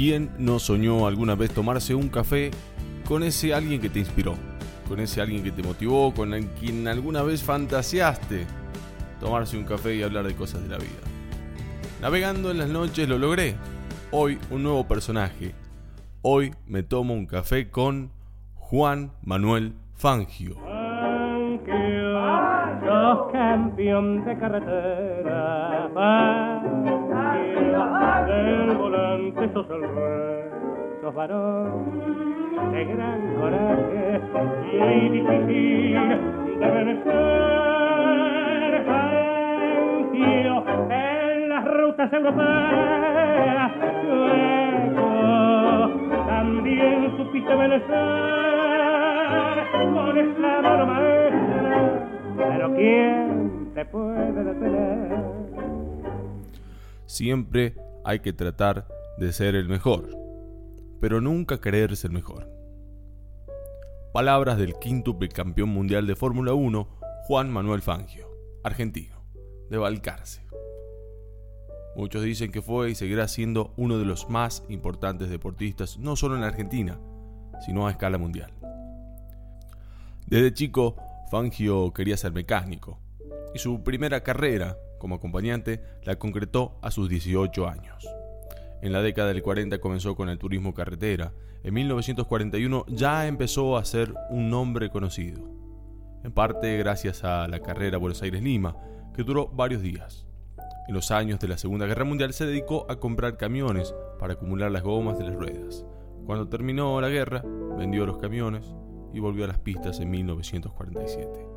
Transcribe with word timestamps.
¿Quién 0.00 0.30
no 0.38 0.58
soñó 0.58 1.06
alguna 1.06 1.34
vez 1.34 1.52
tomarse 1.52 1.94
un 1.94 2.08
café 2.08 2.50
con 3.06 3.22
ese 3.22 3.52
alguien 3.52 3.82
que 3.82 3.90
te 3.90 3.98
inspiró? 3.98 4.32
Con 4.88 4.98
ese 4.98 5.20
alguien 5.20 5.42
que 5.44 5.52
te 5.52 5.62
motivó, 5.62 6.14
con 6.14 6.32
quien 6.58 6.88
alguna 6.88 7.22
vez 7.22 7.42
fantaseaste 7.42 8.46
tomarse 9.20 9.58
un 9.58 9.64
café 9.64 9.96
y 9.96 10.02
hablar 10.02 10.26
de 10.26 10.34
cosas 10.34 10.62
de 10.62 10.70
la 10.70 10.78
vida. 10.78 11.02
Navegando 12.00 12.50
en 12.50 12.56
las 12.56 12.70
noches 12.70 13.06
lo 13.10 13.18
logré. 13.18 13.56
Hoy 14.10 14.38
un 14.50 14.62
nuevo 14.62 14.88
personaje. 14.88 15.54
Hoy 16.22 16.54
me 16.66 16.82
tomo 16.82 17.12
un 17.12 17.26
café 17.26 17.68
con 17.68 18.10
Juan 18.54 19.12
Manuel 19.20 19.74
Fangio. 19.96 20.54
Fangio, 23.30 24.00
de 24.24 24.38
carretera. 24.38 25.90
Del 28.42 28.76
volante 28.76 29.52
sos 29.52 29.68
el 29.70 29.82
rey. 29.82 30.44
Sos 31.02 31.14
varón 31.14 32.00
de 32.72 32.84
gran 32.84 33.34
coraje 33.36 34.20
y 34.72 35.08
difícil 35.10 35.94
de 36.58 36.70
vencer. 36.70 37.50
En 40.90 41.48
las 41.48 41.64
rutas 41.64 42.12
europeas. 42.12 43.72
Luego, 44.04 45.08
también 46.26 47.16
supiste 47.16 47.54
vencer 47.54 47.90
con 49.94 50.18
esa 50.18 50.62
mano 50.62 50.86
pero 52.36 52.74
¿quién 52.74 53.70
te 53.74 53.84
puede 53.84 54.44
detener? 54.44 55.18
Siempre 57.06 57.74
hay 58.04 58.20
que 58.20 58.32
tratar 58.32 58.86
de 59.18 59.32
ser 59.32 59.54
el 59.54 59.68
mejor, 59.68 60.08
pero 61.00 61.20
nunca 61.20 61.60
creerse 61.60 62.06
el 62.06 62.12
mejor. 62.12 62.48
Palabras 64.12 64.58
del 64.58 64.74
quíntuple 64.78 65.28
campeón 65.28 65.68
mundial 65.68 66.06
de 66.06 66.16
Fórmula 66.16 66.54
1, 66.54 66.88
Juan 67.26 67.50
Manuel 67.50 67.82
Fangio, 67.82 68.28
argentino, 68.64 69.22
de 69.68 69.78
Balcarce. 69.78 70.42
Muchos 71.96 72.22
dicen 72.22 72.50
que 72.50 72.62
fue 72.62 72.90
y 72.90 72.94
seguirá 72.94 73.28
siendo 73.28 73.72
uno 73.76 73.98
de 73.98 74.04
los 74.04 74.28
más 74.28 74.64
importantes 74.68 75.28
deportistas, 75.28 75.98
no 75.98 76.16
solo 76.16 76.36
en 76.36 76.42
Argentina, 76.42 76.98
sino 77.64 77.86
a 77.86 77.90
escala 77.90 78.18
mundial. 78.18 78.52
Desde 80.26 80.54
chico, 80.54 80.96
Fangio 81.30 81.92
quería 81.92 82.16
ser 82.16 82.32
mecánico, 82.32 82.98
y 83.54 83.58
su 83.58 83.82
primera 83.82 84.22
carrera 84.22 84.76
como 85.00 85.16
acompañante 85.16 85.82
la 86.04 86.16
concretó 86.16 86.78
a 86.82 86.92
sus 86.92 87.08
18 87.08 87.66
años. 87.66 88.06
En 88.82 88.92
la 88.92 89.02
década 89.02 89.32
del 89.32 89.42
40 89.42 89.80
comenzó 89.80 90.14
con 90.14 90.28
el 90.28 90.38
turismo 90.38 90.72
carretera. 90.72 91.32
En 91.64 91.74
1941 91.74 92.84
ya 92.86 93.26
empezó 93.26 93.76
a 93.76 93.84
ser 93.84 94.14
un 94.30 94.48
nombre 94.48 94.90
conocido. 94.90 95.42
En 96.22 96.32
parte 96.32 96.76
gracias 96.76 97.24
a 97.24 97.48
la 97.48 97.60
carrera 97.60 97.98
Buenos 97.98 98.22
Aires-Lima, 98.22 98.76
que 99.14 99.24
duró 99.24 99.48
varios 99.48 99.82
días. 99.82 100.26
En 100.86 100.94
los 100.94 101.10
años 101.10 101.40
de 101.40 101.48
la 101.48 101.58
Segunda 101.58 101.86
Guerra 101.86 102.04
Mundial 102.04 102.32
se 102.32 102.46
dedicó 102.46 102.86
a 102.88 102.96
comprar 102.96 103.36
camiones 103.36 103.94
para 104.18 104.34
acumular 104.34 104.70
las 104.70 104.82
gomas 104.82 105.18
de 105.18 105.24
las 105.24 105.34
ruedas. 105.34 105.84
Cuando 106.26 106.48
terminó 106.48 107.00
la 107.00 107.08
guerra, 107.08 107.42
vendió 107.76 108.06
los 108.06 108.18
camiones 108.18 108.74
y 109.12 109.20
volvió 109.20 109.44
a 109.44 109.48
las 109.48 109.58
pistas 109.58 109.98
en 110.00 110.10
1947. 110.10 111.49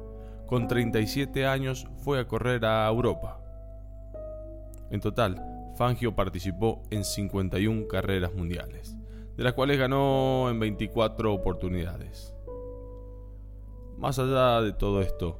Con 0.47 0.67
37 0.67 1.45
años 1.45 1.88
fue 1.97 2.19
a 2.19 2.27
correr 2.27 2.66
a 2.66 2.88
Europa. 2.88 3.39
En 4.91 5.00
total, 5.00 5.41
Fangio 5.75 6.16
participó 6.16 6.83
en 6.91 7.03
51 7.03 7.88
carreras 7.88 8.33
mundiales, 8.33 8.95
de 9.35 9.44
las 9.44 9.53
cuales 9.53 9.80
ganó 9.80 10.50
en 10.50 10.59
24 10.59 11.33
oportunidades. 11.33 12.33
Más 13.97 14.19
allá 14.19 14.61
de 14.61 14.73
todo 14.73 15.02
esto, 15.02 15.40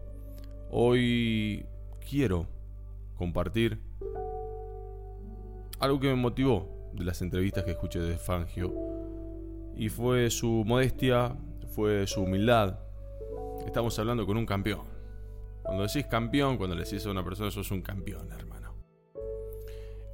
hoy 0.72 1.66
quiero 2.10 2.48
compartir 3.16 3.80
algo 5.80 6.00
que 6.00 6.08
me 6.08 6.16
motivó 6.16 6.92
de 6.94 7.04
las 7.04 7.22
entrevistas 7.22 7.64
que 7.64 7.72
escuché 7.72 8.00
de 8.00 8.18
Fangio 8.18 8.74
y 9.76 9.90
fue 9.90 10.30
su 10.30 10.64
modestia 10.66 11.36
fue 11.74 12.06
su 12.06 12.22
humildad. 12.22 12.78
Estamos 13.66 13.98
hablando 13.98 14.26
con 14.28 14.38
un 14.38 14.46
campeón. 14.46 14.93
Cuando 15.64 15.84
decís 15.84 16.06
campeón, 16.06 16.58
cuando 16.58 16.76
le 16.76 16.84
decís 16.84 17.06
a 17.06 17.12
una 17.12 17.24
persona, 17.24 17.50
sos 17.50 17.72
un 17.72 17.82
campeón, 17.82 18.32
hermano. 18.32 18.76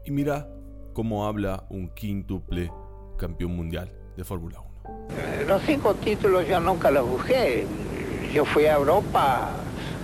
Y 0.05 0.11
mira 0.11 0.47
cómo 0.93 1.25
habla 1.25 1.65
un 1.69 1.89
quíntuple 1.89 2.71
campeón 3.17 3.55
mundial 3.55 3.91
de 4.15 4.23
Fórmula 4.23 4.59
1. 4.59 4.69
Eh, 5.09 5.45
los 5.47 5.61
cinco 5.63 5.95
títulos 5.95 6.47
yo 6.47 6.59
nunca 6.59 6.91
los 6.91 7.07
busqué. 7.07 7.65
Yo 8.33 8.45
fui 8.45 8.65
a 8.65 8.75
Europa, 8.75 9.49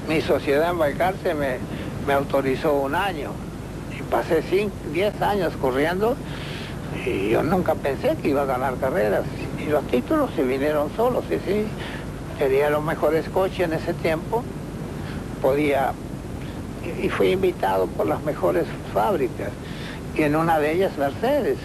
mi 0.10 0.20
sociedad 0.22 0.72
en 0.72 0.80
Balcarce 0.80 1.34
me, 1.36 1.58
me 2.08 2.14
autorizó 2.14 2.74
un 2.74 2.96
año. 2.96 3.32
Y 3.98 4.02
pasé 4.04 4.44
10 4.92 5.22
años 5.22 5.54
corriendo 5.58 6.16
y 7.06 7.30
yo 7.30 7.44
nunca 7.44 7.76
pensé 7.76 8.16
que 8.22 8.30
iba 8.30 8.44
a 8.44 8.46
ganar 8.46 8.76
carreras. 8.78 9.24
Y 9.60 9.70
los 9.70 9.86
títulos 9.88 10.32
se 10.36 10.44
vinieron 10.44 10.90
solos, 10.96 11.24
sí, 11.30 11.38
sí. 11.46 11.66
Tenía 12.40 12.70
los 12.70 12.84
mejores 12.84 13.28
coches 13.30 13.62
en 13.62 13.74
ese 13.74 13.94
tiempo. 13.94 14.44
Podía... 15.46 15.92
Y 17.04 17.08
fui 17.10 17.30
invitado 17.30 17.86
por 17.86 18.08
las 18.08 18.24
mejores 18.24 18.66
fábricas. 18.96 19.52
Y 20.16 20.24
en 20.24 20.36
una 20.36 20.58
de 20.58 20.72
ellas 20.72 20.98
Mercedes, 20.98 21.60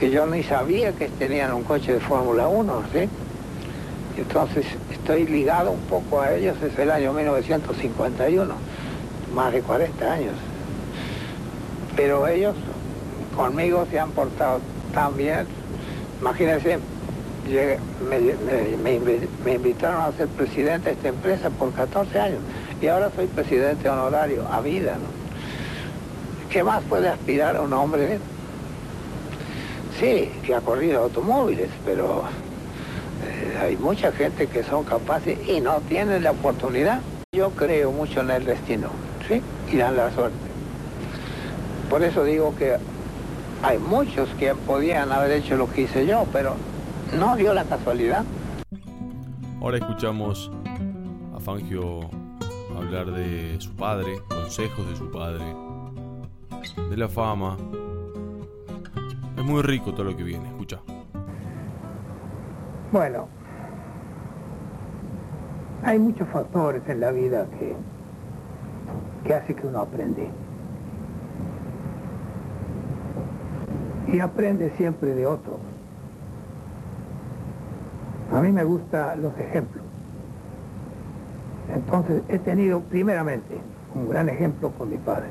que 0.00 0.10
yo 0.10 0.26
ni 0.26 0.42
sabía 0.42 0.90
que 0.90 1.06
tenían 1.08 1.52
un 1.52 1.62
coche 1.62 1.92
de 1.92 2.00
Fórmula 2.00 2.48
1, 2.48 2.82
¿sí? 2.92 3.08
Entonces 4.16 4.66
estoy 4.90 5.28
ligado 5.28 5.70
un 5.70 5.80
poco 5.82 6.22
a 6.22 6.34
ellos 6.34 6.60
desde 6.60 6.82
el 6.82 6.90
año 6.90 7.12
1951, 7.12 8.52
más 9.32 9.52
de 9.52 9.60
40 9.60 10.12
años. 10.12 10.34
Pero 11.94 12.26
ellos 12.26 12.56
conmigo 13.36 13.86
se 13.92 14.00
han 14.00 14.10
portado 14.10 14.58
tan 14.92 15.16
bien. 15.16 15.46
Imagínense, 16.20 16.80
me, 19.44 19.54
invitaron 19.54 20.02
a 20.02 20.10
ser 20.16 20.26
presidente 20.26 20.88
de 20.88 20.96
esta 20.96 21.08
empresa 21.08 21.50
por 21.50 21.72
14 21.72 22.18
años 22.18 22.40
y 22.84 22.88
ahora 22.88 23.10
soy 23.16 23.26
presidente 23.28 23.88
honorario 23.88 24.46
a 24.52 24.60
vida. 24.60 24.96
¿Qué 26.50 26.62
más 26.62 26.82
puede 26.82 27.08
aspirar 27.08 27.56
a 27.56 27.62
un 27.62 27.72
hombre? 27.72 28.18
Sí, 29.98 30.30
que 30.44 30.54
ha 30.54 30.60
corrido 30.60 31.04
automóviles, 31.04 31.70
pero 31.86 32.24
eh, 33.24 33.58
hay 33.58 33.76
mucha 33.78 34.12
gente 34.12 34.48
que 34.48 34.62
son 34.62 34.84
capaces 34.84 35.38
y 35.48 35.62
no 35.62 35.80
tienen 35.88 36.22
la 36.22 36.32
oportunidad. 36.32 37.00
Yo 37.32 37.52
creo 37.52 37.90
mucho 37.90 38.20
en 38.20 38.30
el 38.30 38.44
destino, 38.44 38.88
¿sí? 39.26 39.40
Y 39.72 39.80
en 39.80 39.96
la 39.96 40.12
suerte. 40.12 40.36
Por 41.88 42.02
eso 42.02 42.22
digo 42.22 42.54
que 42.54 42.76
hay 43.62 43.78
muchos 43.78 44.28
que 44.38 44.54
podían 44.54 45.10
haber 45.10 45.30
hecho 45.30 45.56
lo 45.56 45.72
que 45.72 45.82
hice 45.82 46.04
yo, 46.04 46.26
pero 46.34 46.56
no 47.18 47.34
dio 47.34 47.54
la 47.54 47.64
casualidad. 47.64 48.24
Ahora 49.62 49.78
escuchamos 49.78 50.50
a 51.34 51.40
Fangio 51.40 52.10
hablar 52.76 53.10
de 53.10 53.60
su 53.60 53.74
padre, 53.74 54.20
consejos 54.28 54.88
de 54.88 54.96
su 54.96 55.10
padre, 55.10 55.44
de 56.90 56.96
la 56.96 57.08
fama. 57.08 57.56
Es 59.36 59.44
muy 59.44 59.62
rico 59.62 59.92
todo 59.92 60.04
lo 60.04 60.16
que 60.16 60.22
viene, 60.22 60.48
escucha. 60.48 60.80
Bueno, 62.92 63.28
hay 65.82 65.98
muchos 65.98 66.28
factores 66.28 66.82
en 66.88 67.00
la 67.00 67.10
vida 67.10 67.46
que, 67.58 67.76
que 69.24 69.34
hace 69.34 69.54
que 69.54 69.66
uno 69.66 69.80
aprende. 69.80 70.30
Y 74.06 74.20
aprende 74.20 74.70
siempre 74.76 75.14
de 75.14 75.26
otro. 75.26 75.58
A 78.32 78.40
mí 78.40 78.52
me 78.52 78.64
gustan 78.64 79.22
los 79.22 79.36
ejemplos. 79.38 79.84
Entonces 81.94 82.24
he 82.28 82.40
tenido 82.40 82.80
primeramente 82.80 83.56
un 83.94 84.08
gran 84.08 84.28
ejemplo 84.28 84.72
con 84.72 84.90
mi 84.90 84.96
padre. 84.96 85.28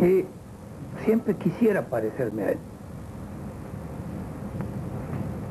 Y 0.00 0.24
siempre 1.04 1.34
quisiera 1.34 1.82
parecerme 1.82 2.42
a 2.44 2.50
él. 2.52 2.58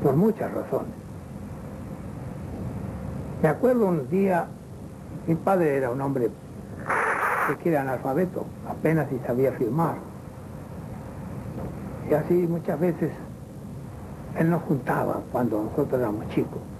Por 0.02 0.16
muchas 0.16 0.50
razones. 0.54 0.94
Me 3.42 3.50
acuerdo 3.50 3.86
un 3.86 4.08
día, 4.08 4.46
mi 5.26 5.34
padre 5.34 5.76
era 5.76 5.90
un 5.90 6.00
hombre 6.00 6.30
que 7.62 7.68
era 7.68 7.82
analfabeto, 7.82 8.46
apenas 8.70 9.10
si 9.10 9.18
sabía 9.26 9.52
firmar. 9.52 9.96
Y 12.10 12.14
así 12.14 12.46
muchas 12.48 12.80
veces 12.80 13.12
él 14.38 14.48
nos 14.48 14.62
juntaba 14.62 15.20
cuando 15.30 15.62
nosotros 15.62 16.00
éramos 16.00 16.26
chicos, 16.28 16.71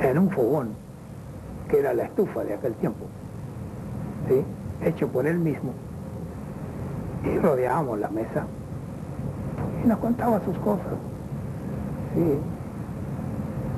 en 0.00 0.18
un 0.18 0.30
fogón, 0.30 0.70
que 1.68 1.78
era 1.78 1.94
la 1.94 2.04
estufa 2.04 2.44
de 2.44 2.54
aquel 2.54 2.74
tiempo, 2.74 3.06
hecho 4.82 5.08
por 5.08 5.26
él 5.26 5.38
mismo. 5.38 5.72
y 7.24 7.38
rodeábamos 7.38 7.98
la 7.98 8.08
mesa 8.08 8.44
y 9.82 9.88
nos 9.88 9.98
contaba 9.98 10.40
sus 10.44 10.56
cosas. 10.58 10.92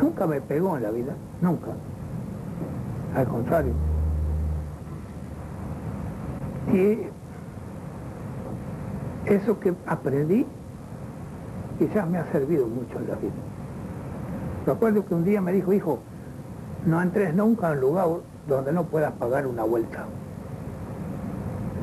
Nunca 0.01 0.27
me 0.27 0.41
pegó 0.41 0.77
en 0.77 0.83
la 0.83 0.91
vida, 0.91 1.15
nunca. 1.41 1.69
Al 3.15 3.27
contrario. 3.27 3.73
Y 6.73 6.99
eso 9.27 9.59
que 9.61 9.75
aprendí 9.87 10.45
quizás 11.79 12.09
me 12.09 12.19
ha 12.19 12.31
servido 12.33 12.67
mucho 12.67 12.99
en 12.99 13.09
la 13.09 13.15
vida. 13.15 13.33
Recuerdo 14.67 15.07
que 15.07 15.15
un 15.15 15.25
día 15.25 15.41
me 15.41 15.53
dijo, 15.53 15.73
hijo, 15.73 16.01
no 16.85 17.01
entres 17.01 17.33
nunca 17.35 17.69
en 17.69 17.75
un 17.75 17.81
lugar 17.81 18.09
donde 18.49 18.73
no 18.73 18.85
puedas 18.85 19.13
pagar 19.13 19.47
una 19.47 19.63
vuelta. 19.63 20.05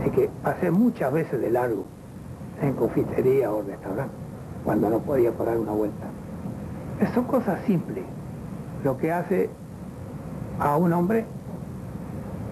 Así 0.01 0.11
que 0.11 0.29
pasé 0.43 0.69
muchas 0.69 1.13
veces 1.13 1.39
de 1.39 1.49
largo 1.49 1.85
en 2.61 2.73
confitería 2.73 3.51
o 3.51 3.61
restaurante 3.61 4.13
cuando 4.65 4.89
no 4.89 4.99
podía 4.99 5.31
pagar 5.31 5.57
una 5.57 5.71
vuelta. 5.71 6.07
Son 7.13 7.25
cosas 7.25 7.59
simples, 7.65 8.03
lo 8.83 8.97
que 8.97 9.11
hace 9.11 9.49
a 10.59 10.77
un 10.77 10.93
hombre 10.93 11.25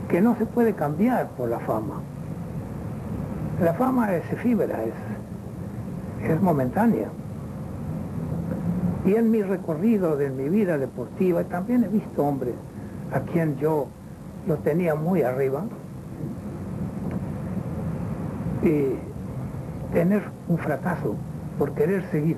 que 0.10 0.22
no 0.22 0.36
se 0.38 0.46
puede 0.46 0.74
cambiar 0.74 1.30
por 1.32 1.50
la 1.50 1.60
fama. 1.60 2.02
La 3.62 3.74
fama 3.74 4.14
es 4.14 4.32
efímera, 4.32 4.84
es, 4.84 6.30
es 6.30 6.42
momentánea. 6.42 7.08
Y 9.06 9.16
en 9.16 9.32
mi 9.32 9.42
recorrido 9.42 10.16
de 10.16 10.30
mi 10.30 10.48
vida 10.50 10.78
deportiva 10.78 11.44
también 11.46 11.84
he 11.84 11.88
visto 11.88 12.24
hombres 12.24 12.54
a 13.12 13.20
quien 13.22 13.58
yo 13.58 13.88
lo 14.48 14.58
tenía 14.58 14.96
muy 14.96 15.22
arriba 15.24 15.64
y 18.64 18.96
tener 19.94 20.24
un 20.48 20.58
fracaso 20.58 21.16
por 21.58 21.72
querer 21.74 22.04
seguir. 22.12 22.38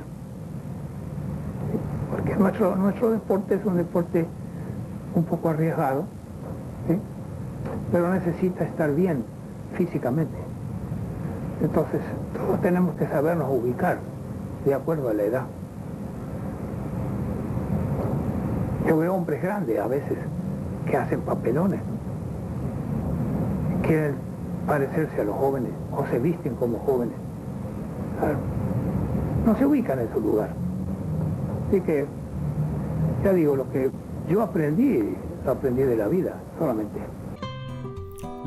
Porque 2.11 2.35
nuestro, 2.35 2.75
nuestro 2.75 3.11
deporte 3.11 3.55
es 3.55 3.65
un 3.65 3.77
deporte 3.77 4.25
un 5.15 5.23
poco 5.25 5.49
arriesgado, 5.49 6.05
pero 7.91 8.13
necesita 8.13 8.63
estar 8.63 8.93
bien 8.93 9.23
físicamente. 9.75 10.37
Entonces, 11.61 12.01
todos 12.33 12.61
tenemos 12.61 12.95
que 12.95 13.07
sabernos 13.07 13.49
ubicar 13.51 13.99
de 14.65 14.73
acuerdo 14.73 15.09
a 15.09 15.13
la 15.13 15.23
edad. 15.23 15.43
Yo 18.93 18.99
veo 18.99 19.15
hombres 19.15 19.41
grandes 19.41 19.79
a 19.79 19.87
veces 19.87 20.19
que 20.85 20.95
hacen 20.95 21.21
papelones, 21.21 21.79
quieren 23.81 24.13
parecerse 24.67 25.21
a 25.21 25.23
los 25.23 25.35
jóvenes 25.35 25.71
o 25.97 26.05
se 26.05 26.19
visten 26.19 26.53
como 26.53 26.77
jóvenes. 26.77 27.15
No 29.47 29.57
se 29.57 29.65
ubican 29.65 29.97
en 29.97 30.13
su 30.13 30.21
lugar. 30.21 30.53
Así 31.67 31.81
que, 31.81 32.05
ya 33.23 33.33
digo, 33.33 33.55
lo 33.55 33.67
que 33.71 33.89
yo 34.29 34.43
aprendí, 34.43 35.15
lo 35.43 35.51
aprendí 35.51 35.81
de 35.81 35.97
la 35.97 36.07
vida 36.07 36.39
solamente. 36.59 36.99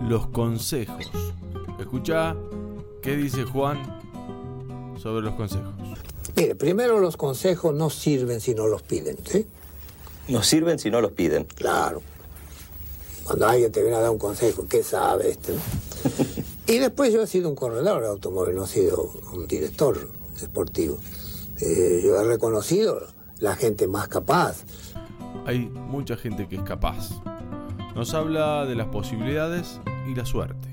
Los 0.09 0.29
consejos. 0.29 1.11
Escucha 1.81 2.37
qué 3.03 3.17
dice 3.17 3.43
Juan 3.43 3.79
sobre 4.97 5.23
los 5.23 5.35
consejos. 5.35 5.75
Mire, 6.37 6.55
primero 6.55 7.01
los 7.01 7.17
consejos 7.17 7.75
no 7.75 7.91
sirven 7.91 8.41
si 8.41 8.55
no 8.55 8.69
los 8.69 8.83
piden, 8.83 9.17
¿sí? 9.25 9.45
No 10.29 10.43
sirven 10.43 10.79
si 10.79 10.91
no 10.91 11.01
los 11.01 11.13
piden. 11.13 11.45
Claro. 11.45 12.03
Cuando 13.25 13.49
alguien 13.49 13.73
te 13.73 13.81
viene 13.81 13.97
a 13.97 14.01
dar 14.01 14.11
un 14.11 14.19
consejo, 14.19 14.67
¿qué 14.69 14.83
sabe 14.83 15.31
este? 15.31 15.55
y 16.67 16.79
después 16.79 17.13
yo 17.13 17.23
he 17.23 17.27
sido 17.27 17.49
un 17.49 17.57
corredor 17.57 18.03
de 18.03 18.09
automóvil, 18.09 18.55
no 18.55 18.65
he 18.65 18.69
sido 18.69 19.11
un 19.33 19.47
director 19.47 20.09
deportivo. 20.41 20.99
Eh, 21.61 22.03
yo 22.05 22.21
he 22.21 22.25
reconocido 22.25 23.01
la 23.41 23.57
gente 23.57 23.89
más 23.89 24.09
capaz. 24.09 24.65
Hay 25.47 25.61
mucha 25.61 26.17
gente 26.17 26.49
que 26.49 26.57
es 26.57 26.63
capaz. 26.63 27.11
Nos 27.95 28.15
habla 28.15 28.65
de 28.67 28.75
las 28.75 28.89
posibilidades 28.89 29.81
y 30.07 30.15
la 30.15 30.25
suerte. 30.25 30.69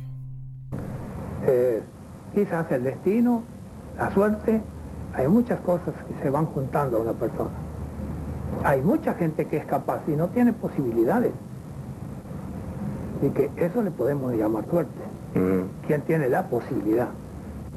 Eh, 1.46 1.82
quizás 2.34 2.72
el 2.72 2.84
destino, 2.84 3.44
la 3.98 4.14
suerte, 4.14 4.62
hay 5.14 5.28
muchas 5.28 5.60
cosas 5.62 5.94
que 6.08 6.24
se 6.24 6.30
van 6.30 6.46
juntando 6.48 6.98
a 6.98 7.02
una 7.02 7.14
persona. 7.14 7.63
Hay 8.64 8.82
mucha 8.82 9.14
gente 9.16 9.46
que 9.46 9.58
es 9.58 9.66
capaz 9.66 10.02
y 10.08 10.12
no 10.12 10.30
tiene 10.30 10.54
posibilidades. 10.54 11.34
Y 13.22 13.30
que 13.30 13.52
eso 13.58 13.82
le 13.82 13.92
podemos 13.92 14.34
llamar 14.34 14.66
suerte. 14.70 15.00
Mm. 15.36 15.86
Quien 15.86 16.02
tiene 16.04 16.30
la 16.30 16.48
posibilidad. 16.48 17.10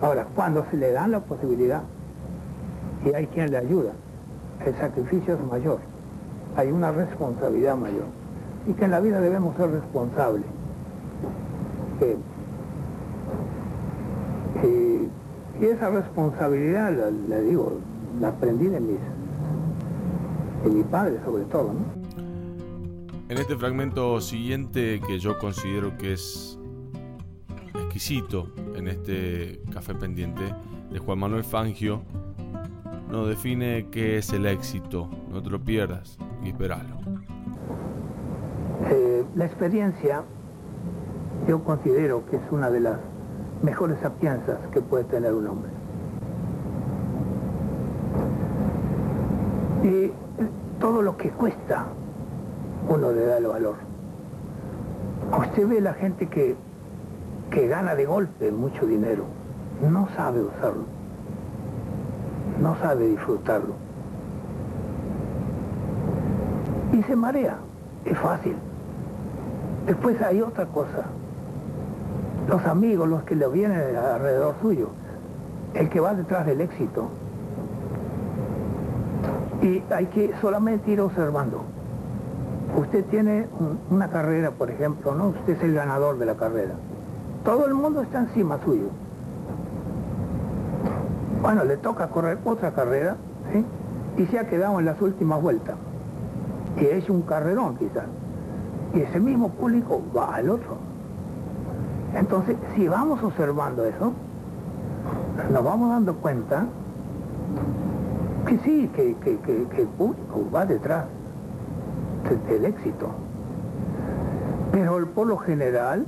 Ahora, 0.01 0.27
cuando 0.35 0.65
se 0.71 0.77
le 0.77 0.93
dan 0.93 1.11
la 1.11 1.21
posibilidad 1.21 1.83
y 3.05 3.15
hay 3.15 3.27
quien 3.27 3.51
le 3.51 3.57
ayuda, 3.57 3.93
el 4.65 4.75
sacrificio 4.77 5.35
es 5.35 5.45
mayor. 5.45 5.79
Hay 6.57 6.71
una 6.71 6.93
responsabilidad 6.93 7.77
mayor. 7.77 8.07
Y 8.67 8.73
que 8.75 8.85
en 8.85 8.91
la 8.93 9.01
vida 9.01 9.21
debemos 9.21 9.57
ser 9.57 9.71
responsables. 9.71 10.45
y, 14.63 15.09
esa 15.65 15.89
responsabilidad, 15.89 16.93
le 16.93 17.41
digo, 17.43 17.79
la 18.21 18.29
aprendí 18.29 18.69
de 18.69 18.79
mis 18.79 18.99
de 20.69 20.75
mi 20.75 20.83
padre 20.85 21.19
sobre 21.25 21.45
todo. 21.45 21.73
En 23.29 23.39
este 23.39 23.57
fragmento 23.57 24.21
siguiente 24.21 25.01
que 25.07 25.19
yo 25.19 25.39
considero 25.39 25.97
que 25.97 26.13
es 26.13 26.59
exquisito 27.75 28.53
en 28.75 28.89
este 28.89 29.61
café 29.73 29.95
pendiente 29.95 30.43
de 30.91 30.99
Juan 30.99 31.19
Manuel 31.19 31.45
Fangio, 31.45 32.03
nos 33.11 33.29
define 33.29 33.89
qué 33.91 34.19
es 34.19 34.33
el 34.33 34.47
éxito. 34.47 35.09
No 35.31 35.43
te 35.43 35.51
lo 35.51 35.61
pierdas 35.61 36.19
y 36.45 36.49
esperalo. 36.49 36.97
Eh, 38.91 39.25
la 39.35 39.47
experiencia 39.47 40.25
yo 41.49 41.63
considero 41.65 42.25
que 42.27 42.37
es 42.37 42.43
una 42.51 42.71
de 42.71 42.81
las 42.81 42.99
mejores 43.63 43.99
sapienzas 44.01 44.59
que 44.73 44.81
puede 44.81 45.05
tener 45.05 45.33
un 45.33 45.47
hombre. 45.47 45.71
Y 49.85 50.26
todo 50.87 51.03
lo 51.03 51.17
que 51.17 51.31
cuesta, 51.31 51.85
uno 52.89 53.11
le 53.11 53.27
da 53.27 53.39
el 53.39 53.49
valor. 53.49 53.75
Usted 55.37 55.67
ve 55.67 55.81
la 55.81 55.95
gente 55.95 56.29
que, 56.29 56.55
que 57.51 57.67
gana 57.67 57.97
de 57.97 58.07
golpe 58.07 58.53
mucho 58.53 58.87
dinero, 58.87 59.25
no 59.83 60.07
sabe 60.15 60.43
usarlo, 60.43 60.85
no 62.63 62.77
sabe 62.77 63.09
disfrutarlo. 63.09 63.75
Y 66.93 67.03
se 67.03 67.17
marea, 67.17 67.57
es 68.05 68.17
fácil. 68.19 68.55
Después 69.87 70.23
hay 70.23 70.41
otra 70.41 70.67
cosa. 70.67 71.07
Los 72.49 72.65
amigos, 72.65 73.09
los 73.09 73.25
que 73.25 73.35
le 73.35 73.49
vienen 73.49 73.97
alrededor 73.97 74.55
suyo, 74.63 74.91
el 75.75 75.89
que 75.89 75.99
va 75.99 76.15
detrás 76.15 76.47
del 76.47 76.61
éxito, 76.61 77.09
y 79.63 79.83
hay 79.93 80.07
que 80.07 80.35
solamente 80.41 80.91
ir 80.91 81.01
observando. 81.01 81.63
Usted 82.77 83.05
tiene 83.07 83.47
una 83.91 84.09
carrera, 84.09 84.51
por 84.51 84.71
ejemplo, 84.71 85.15
¿no? 85.15 85.29
Usted 85.29 85.55
es 85.55 85.63
el 85.63 85.75
ganador 85.75 86.19
de 86.19 86.27
la 86.27 86.35
carrera. 86.35 86.75
Todo 87.45 87.67
el 87.67 87.75
mundo 87.75 88.03
está 88.03 88.21
encima 88.21 88.59
suyo. 88.65 88.89
Bueno, 91.41 91.65
le 91.65 91.77
toca 91.77 92.09
correr 92.09 92.39
otra 92.45 92.73
carrera, 92.73 93.17
¿sí? 93.53 93.65
Y 94.23 94.27
se 94.27 94.39
ha 94.39 94.49
quedado 94.49 94.79
en 94.79 94.87
las 94.87 95.01
últimas 95.01 95.41
vueltas. 95.41 95.77
Y 96.77 96.85
es 96.87 97.09
un 97.09 97.23
carrerón 97.23 97.77
quizás. 97.77 98.07
Y 98.95 99.01
ese 99.01 99.21
mismo 99.21 99.51
público 99.51 100.03
va 100.17 100.35
al 100.35 100.51
otro. 100.51 100.77
Entonces, 102.15 102.57
si 102.75 102.89
vamos 102.89 103.23
observando 103.23 103.85
eso, 103.85 104.13
nos 105.53 105.65
vamos 105.65 105.91
dando 105.91 106.15
cuenta 106.17 106.67
que 108.47 108.59
sí, 108.59 108.89
que, 108.95 109.17
el 109.83 109.89
público 109.89 110.49
va 110.55 110.65
detrás 110.65 111.05
del 112.49 112.65
éxito. 112.65 113.11
Pero 114.73 115.07
por 115.11 115.27
lo 115.27 115.37
general, 115.37 116.07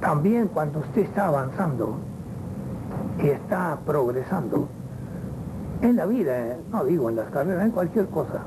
también 0.00 0.48
cuando 0.48 0.80
usted 0.80 1.02
está 1.02 1.26
avanzando 1.26 1.98
y 3.22 3.28
está 3.28 3.78
progresando, 3.84 4.68
en 5.82 5.96
la 5.96 6.06
vida, 6.06 6.38
eh, 6.38 6.56
no 6.72 6.84
digo 6.84 7.08
en 7.08 7.16
las 7.16 7.30
carreras, 7.30 7.64
en 7.64 7.70
cualquier 7.70 8.06
cosa, 8.06 8.42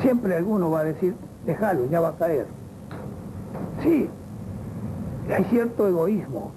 siempre 0.00 0.36
alguno 0.36 0.70
va 0.70 0.80
a 0.80 0.84
decir, 0.84 1.16
déjalo, 1.46 1.86
ya 1.86 2.00
va 2.00 2.08
a 2.08 2.16
caer. 2.16 2.46
Sí, 3.82 4.08
hay 5.32 5.44
cierto 5.44 5.88
egoísmo 5.88 6.52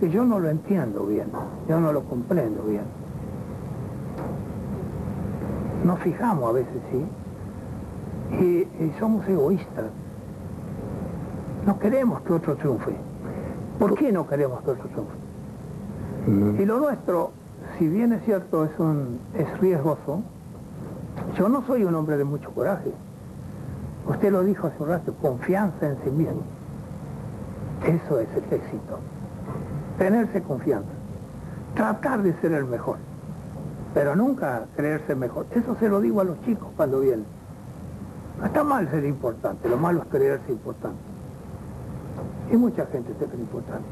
que 0.00 0.10
yo 0.10 0.24
no 0.24 0.38
lo 0.38 0.48
entiendo 0.48 1.06
bien, 1.06 1.28
yo 1.68 1.80
no 1.80 1.92
lo 1.92 2.04
comprendo 2.04 2.62
bien 2.64 2.97
nos 5.88 5.98
fijamos 6.00 6.50
a 6.50 6.52
veces, 6.52 6.82
¿sí? 6.92 7.06
Y, 8.44 8.92
somos 9.00 9.26
egoístas. 9.26 9.86
No 11.64 11.78
queremos 11.78 12.20
que 12.20 12.34
otro 12.34 12.56
triunfe. 12.56 12.94
¿Por 13.78 13.94
qué 13.94 14.12
no 14.12 14.26
queremos 14.26 14.60
que 14.62 14.70
otro 14.72 14.86
triunfe? 14.88 16.62
Y 16.62 16.66
lo 16.66 16.78
nuestro, 16.78 17.30
si 17.78 17.88
bien 17.88 18.12
es 18.12 18.22
cierto, 18.24 18.66
es, 18.66 18.78
un, 18.78 19.18
es 19.34 19.60
riesgoso, 19.60 20.22
yo 21.38 21.48
no 21.48 21.64
soy 21.66 21.84
un 21.84 21.94
hombre 21.94 22.18
de 22.18 22.24
mucho 22.24 22.50
coraje. 22.50 22.92
Usted 24.06 24.30
lo 24.30 24.44
dijo 24.44 24.66
hace 24.66 24.82
un 24.82 24.90
rato, 24.90 25.14
confianza 25.14 25.86
en 25.88 25.96
sí 26.04 26.10
mismo. 26.10 26.42
Eso 27.82 28.20
es 28.20 28.28
el 28.36 28.44
éxito. 28.44 28.98
Tenerse 29.96 30.42
confianza. 30.42 30.90
Tratar 31.74 32.22
de 32.22 32.34
ser 32.40 32.52
el 32.52 32.66
mejor. 32.66 33.07
Pero 33.94 34.14
nunca 34.14 34.66
creerse 34.76 35.14
mejor. 35.14 35.46
Eso 35.50 35.76
se 35.78 35.88
lo 35.88 36.00
digo 36.00 36.20
a 36.20 36.24
los 36.24 36.40
chicos 36.44 36.68
cuando 36.76 37.00
vienen. 37.00 37.26
No 38.38 38.46
está 38.46 38.62
mal 38.62 38.88
ser 38.90 39.04
importante, 39.04 39.68
lo 39.68 39.76
malo 39.76 40.02
es 40.02 40.08
creerse 40.08 40.52
importante. 40.52 41.00
Y 42.50 42.56
mucha 42.56 42.86
gente 42.86 43.12
se 43.18 43.26
cree 43.26 43.40
importante. 43.40 43.88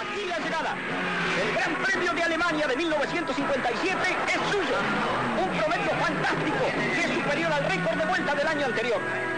Aquí 0.00 0.28
la 0.28 0.38
llegada. 0.38 0.76
El 1.40 1.54
Gran 1.56 1.82
Premio 1.82 2.12
de 2.12 2.22
Alemania 2.22 2.66
de 2.66 2.76
1957 2.76 3.98
es 4.26 4.40
suyo. 4.50 4.76
Un 5.42 5.48
promedio 5.58 5.92
fantástico 5.98 6.64
que 6.94 7.00
es 7.00 7.22
superior 7.22 7.52
al 7.52 7.64
récord 7.64 7.96
de 7.98 8.06
vuelta 8.06 8.34
del 8.34 8.46
año 8.46 8.66
anterior. 8.66 9.31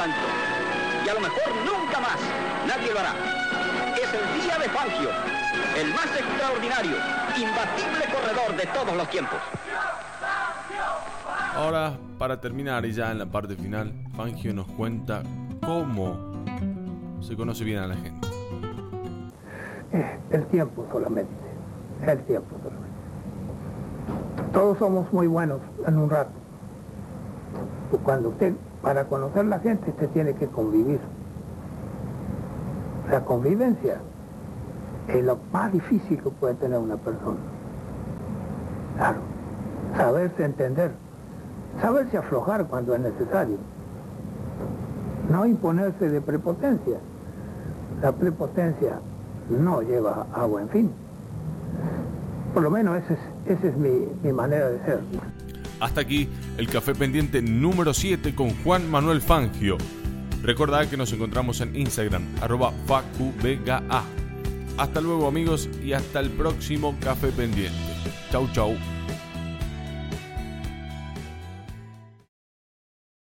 Tanto. 0.00 0.16
Y 1.04 1.08
a 1.10 1.14
lo 1.14 1.20
mejor 1.20 1.52
nunca 1.62 2.00
más 2.00 2.18
nadie 2.66 2.90
lo 2.90 3.00
hará. 3.00 3.12
Es 3.94 4.08
el 4.14 4.40
día 4.40 4.56
de 4.58 4.68
Fangio, 4.70 5.10
el 5.76 5.92
más 5.92 6.06
extraordinario, 6.06 6.96
imbatible 7.36 8.04
corredor 8.10 8.56
de 8.56 8.66
todos 8.72 8.96
los 8.96 9.10
tiempos. 9.10 9.38
Ahora, 11.54 11.98
para 12.18 12.40
terminar 12.40 12.86
y 12.86 12.92
ya 12.92 13.10
en 13.12 13.18
la 13.18 13.26
parte 13.26 13.56
final, 13.56 13.92
Fangio 14.16 14.54
nos 14.54 14.66
cuenta 14.68 15.22
cómo 15.66 16.16
se 17.20 17.36
conoce 17.36 17.64
bien 17.64 17.80
a 17.80 17.86
la 17.88 17.96
gente. 17.96 18.28
Eh, 19.92 20.18
El 20.30 20.46
tiempo 20.46 20.86
solamente. 20.90 21.32
El 22.06 22.22
tiempo 22.24 22.56
solamente. 22.62 22.90
Todos 24.54 24.78
somos 24.78 25.12
muy 25.12 25.26
buenos 25.26 25.60
en 25.86 25.98
un 25.98 26.08
rato. 26.08 26.30
Cuando 28.02 28.30
usted, 28.30 28.54
para 28.82 29.04
conocer 29.04 29.44
la 29.44 29.58
gente, 29.58 29.90
usted 29.90 30.08
tiene 30.10 30.34
que 30.34 30.46
convivir. 30.48 31.00
La 33.10 33.24
convivencia 33.24 33.98
es 35.08 35.24
lo 35.24 35.38
más 35.52 35.72
difícil 35.72 36.22
que 36.22 36.30
puede 36.30 36.54
tener 36.54 36.78
una 36.78 36.96
persona. 36.96 37.38
Claro. 38.96 39.18
Saberse 39.96 40.44
entender. 40.44 40.92
Saberse 41.80 42.16
aflojar 42.16 42.66
cuando 42.66 42.94
es 42.94 43.00
necesario. 43.00 43.56
No 45.30 45.46
imponerse 45.46 46.08
de 46.08 46.20
prepotencia. 46.20 46.98
La 48.00 48.12
prepotencia 48.12 49.00
no 49.50 49.82
lleva 49.82 50.26
a 50.32 50.46
buen 50.46 50.68
fin. 50.68 50.90
Por 52.54 52.62
lo 52.62 52.70
menos 52.70 52.96
esa 52.98 53.66
es, 53.66 53.76
mi 53.76 54.32
manera 54.32 54.68
de 54.68 54.78
ser. 54.84 55.00
Hasta 55.80 56.02
aquí 56.02 56.28
el 56.58 56.68
café 56.68 56.94
pendiente 56.94 57.40
número 57.42 57.94
7 57.94 58.34
con 58.34 58.50
Juan 58.62 58.90
Manuel 58.90 59.20
Fangio. 59.20 59.78
Recordad 60.42 60.88
que 60.88 60.96
nos 60.96 61.12
encontramos 61.12 61.60
en 61.60 61.74
Instagram, 61.74 62.22
arroba. 62.40 62.72
Hasta 64.76 65.00
luego 65.00 65.26
amigos 65.26 65.68
y 65.84 65.92
hasta 65.92 66.20
el 66.20 66.30
próximo 66.30 66.96
café 67.00 67.28
pendiente. 67.28 67.78
Chau 68.30 68.48
chau. 68.52 68.99